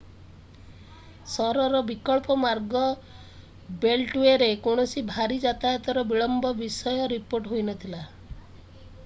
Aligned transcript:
ସହରର 1.33 1.81
ବିକଳ୍ପ 1.89 2.37
ମାର୍ଗ 2.45 2.81
ବେଲ୍ଟୱେରେ 3.85 4.49
କୌଣସି 4.65 5.05
ଭାରି 5.13 5.39
ଯାତାୟାତର 5.45 6.07
ବିଳମ୍ବ 6.15 6.55
ବିଷୟ 6.65 6.97
ରିପୋର୍ଟ 7.15 7.55
ହୋଇନଥିଲା 7.55 8.05